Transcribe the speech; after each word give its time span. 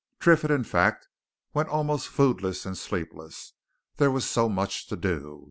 Triffitt, 0.19 0.49
in 0.49 0.63
fact, 0.63 1.09
went 1.53 1.69
almost 1.69 2.07
foodless 2.09 2.65
and 2.65 2.75
sleepless; 2.75 3.53
there 3.97 4.09
was 4.09 4.27
so 4.27 4.49
much 4.49 4.87
to 4.87 4.95
do. 4.95 5.39